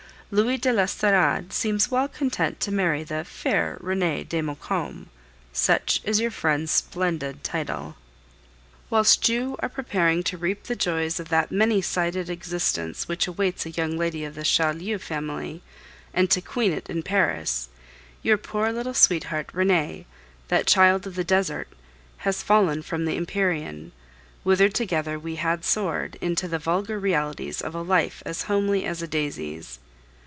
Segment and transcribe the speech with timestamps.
[0.33, 5.07] Louis de l'Estorade seems well content to marry the fair Renee de Maucombe
[5.51, 7.97] such is your friend's splendid title.
[8.89, 13.65] Whilst you are preparing to reap the joys of that many sided existence which awaits
[13.65, 15.61] a young lady of the Chaulieu family,
[16.13, 17.67] and to queen it in Paris,
[18.23, 20.05] your poor little sweetheart, Renee,
[20.47, 21.67] that child of the desert,
[22.19, 23.91] has fallen from the empyrean,
[24.45, 29.01] whither together we had soared, into the vulgar realities of a life as homely as
[29.01, 29.79] a daisy's.